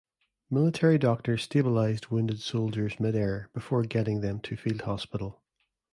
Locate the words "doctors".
0.97-1.43